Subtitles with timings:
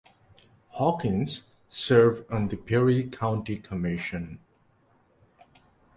[0.69, 4.39] Hawkins served on the Perry County Commission.